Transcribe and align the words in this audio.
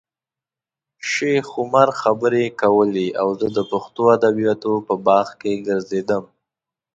شیخ 1.11 1.47
عمر 1.61 1.89
خبرې 2.01 2.45
کولې 2.61 3.07
او 3.21 3.27
زه 3.39 3.47
د 3.57 3.59
پښتو 3.71 4.03
ادبیاتو 4.17 4.73
په 4.87 4.93
باغ 5.05 5.27
کې 5.41 5.53
ګرځېدم. 5.67 6.23